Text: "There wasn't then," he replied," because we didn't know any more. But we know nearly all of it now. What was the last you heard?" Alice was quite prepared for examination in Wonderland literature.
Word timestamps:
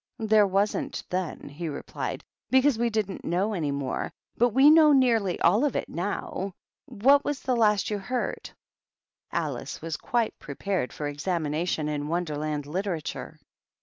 "There 0.31 0.47
wasn't 0.47 1.03
then," 1.11 1.47
he 1.47 1.69
replied," 1.69 2.23
because 2.49 2.75
we 2.79 2.89
didn't 2.89 3.23
know 3.23 3.53
any 3.53 3.69
more. 3.71 4.11
But 4.35 4.49
we 4.49 4.71
know 4.71 4.91
nearly 4.93 5.39
all 5.41 5.63
of 5.63 5.75
it 5.75 5.87
now. 5.87 6.55
What 6.87 7.23
was 7.23 7.41
the 7.41 7.55
last 7.55 7.91
you 7.91 7.99
heard?" 7.99 8.49
Alice 9.31 9.79
was 9.79 9.97
quite 9.97 10.39
prepared 10.39 10.91
for 10.91 11.07
examination 11.07 11.87
in 11.87 12.07
Wonderland 12.07 12.65
literature. 12.65 13.37